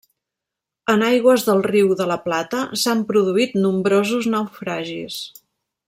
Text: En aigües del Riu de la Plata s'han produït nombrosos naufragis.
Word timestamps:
En 0.93 1.03
aigües 1.07 1.45
del 1.49 1.61
Riu 1.67 1.91
de 1.99 2.07
la 2.13 2.17
Plata 2.25 2.63
s'han 2.85 3.05
produït 3.13 3.55
nombrosos 3.67 4.31
naufragis. 4.37 5.21